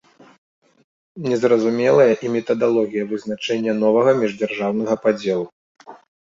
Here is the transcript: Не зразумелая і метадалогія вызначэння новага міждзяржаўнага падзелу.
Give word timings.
Не 1.25 1.35
зразумелая 1.41 2.07
і 2.27 2.31
метадалогія 2.35 3.03
вызначэння 3.11 3.77
новага 3.85 4.11
міждзяржаўнага 4.23 4.99
падзелу. 5.05 5.45